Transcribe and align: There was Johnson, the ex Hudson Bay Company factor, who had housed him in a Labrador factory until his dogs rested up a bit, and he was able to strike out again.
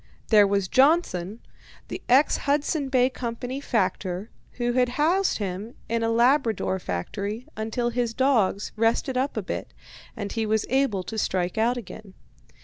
There 0.29 0.47
was 0.47 0.67
Johnson, 0.67 1.41
the 1.87 2.01
ex 2.09 2.35
Hudson 2.37 2.89
Bay 2.89 3.07
Company 3.07 3.61
factor, 3.61 4.31
who 4.53 4.73
had 4.73 4.89
housed 4.97 5.37
him 5.37 5.75
in 5.87 6.01
a 6.01 6.09
Labrador 6.09 6.79
factory 6.79 7.45
until 7.55 7.89
his 7.91 8.11
dogs 8.15 8.71
rested 8.75 9.15
up 9.15 9.37
a 9.37 9.43
bit, 9.43 9.75
and 10.17 10.31
he 10.31 10.47
was 10.47 10.65
able 10.69 11.03
to 11.03 11.19
strike 11.19 11.59
out 11.59 11.77
again. 11.77 12.15